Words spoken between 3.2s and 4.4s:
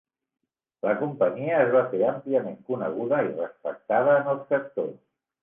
i respectada en